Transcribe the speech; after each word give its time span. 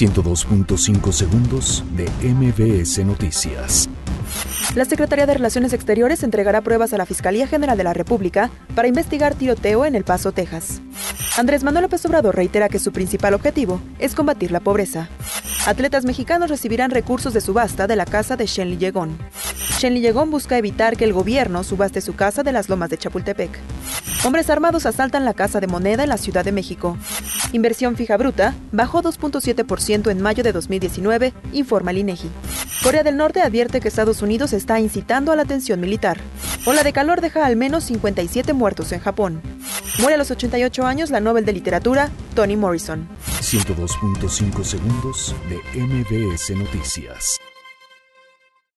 102.5 0.00 1.12
segundos 1.12 1.84
de 1.94 2.08
MBS 2.26 3.04
Noticias. 3.04 3.86
La 4.74 4.86
Secretaría 4.86 5.26
de 5.26 5.34
Relaciones 5.34 5.74
Exteriores 5.74 6.22
entregará 6.22 6.62
pruebas 6.62 6.94
a 6.94 6.96
la 6.96 7.04
Fiscalía 7.04 7.46
General 7.46 7.76
de 7.76 7.84
la 7.84 7.92
República 7.92 8.50
para 8.74 8.88
investigar 8.88 9.34
tiroteo 9.34 9.84
en 9.84 9.94
El 9.94 10.04
Paso, 10.04 10.32
Texas. 10.32 10.80
Andrés 11.36 11.64
Manuel 11.64 11.82
López 11.82 12.02
Obrador 12.06 12.34
reitera 12.34 12.70
que 12.70 12.78
su 12.78 12.92
principal 12.92 13.34
objetivo 13.34 13.78
es 13.98 14.14
combatir 14.14 14.52
la 14.52 14.60
pobreza. 14.60 15.10
Atletas 15.66 16.06
mexicanos 16.06 16.48
recibirán 16.48 16.90
recursos 16.90 17.34
de 17.34 17.42
subasta 17.42 17.86
de 17.86 17.96
la 17.96 18.06
casa 18.06 18.36
de 18.36 18.46
Shenli 18.46 18.78
Yegón. 18.78 19.18
Shenli 19.78 20.00
Yegón 20.00 20.30
busca 20.30 20.56
evitar 20.56 20.96
que 20.96 21.04
el 21.04 21.12
gobierno 21.12 21.62
subaste 21.62 22.00
su 22.00 22.14
casa 22.14 22.42
de 22.42 22.52
las 22.52 22.70
lomas 22.70 22.88
de 22.88 22.96
Chapultepec. 22.96 23.50
Hombres 24.22 24.50
armados 24.50 24.84
asaltan 24.84 25.24
la 25.24 25.32
casa 25.32 25.60
de 25.60 25.66
moneda 25.66 26.02
en 26.02 26.10
la 26.10 26.18
Ciudad 26.18 26.44
de 26.44 26.52
México. 26.52 26.98
Inversión 27.52 27.96
fija 27.96 28.18
bruta 28.18 28.54
bajó 28.70 29.02
2.7% 29.02 30.10
en 30.10 30.20
mayo 30.20 30.42
de 30.42 30.52
2019, 30.52 31.32
informa 31.54 31.90
el 31.92 31.98
INEGI. 31.98 32.28
Corea 32.82 33.02
del 33.02 33.16
Norte 33.16 33.40
advierte 33.40 33.80
que 33.80 33.88
Estados 33.88 34.20
Unidos 34.20 34.52
está 34.52 34.78
incitando 34.78 35.32
a 35.32 35.36
la 35.36 35.46
tensión 35.46 35.80
militar. 35.80 36.20
Ola 36.66 36.82
de 36.82 36.92
calor 36.92 37.22
deja 37.22 37.46
al 37.46 37.56
menos 37.56 37.84
57 37.84 38.52
muertos 38.52 38.92
en 38.92 39.00
Japón. 39.00 39.40
Muere 40.00 40.16
a 40.16 40.18
los 40.18 40.30
88 40.30 40.84
años 40.84 41.08
la 41.08 41.20
Nobel 41.20 41.46
de 41.46 41.54
Literatura, 41.54 42.10
Toni 42.34 42.56
Morrison. 42.56 43.08
102.5 43.40 44.64
segundos 44.64 45.34
de 45.48 45.80
MBS 45.80 46.50
Noticias. 46.50 47.40